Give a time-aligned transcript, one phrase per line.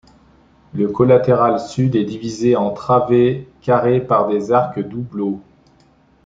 [0.73, 5.41] Le collatéral sud est divisé en travées carrées par des arcs doubleaux.